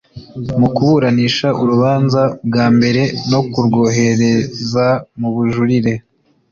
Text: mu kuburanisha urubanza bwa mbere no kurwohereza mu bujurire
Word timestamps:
mu 0.59 0.67
kuburanisha 0.75 1.47
urubanza 1.61 2.21
bwa 2.47 2.65
mbere 2.75 3.01
no 3.31 3.39
kurwohereza 3.51 4.85
mu 5.19 5.29
bujurire 5.35 5.93